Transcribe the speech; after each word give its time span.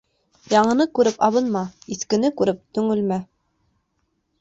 Яңыны 0.53 0.87
күреп 0.99 1.21
абынма, 1.27 1.63
иҫкене 1.97 2.35
күреп 2.43 2.67
төңөлмә. 2.79 3.23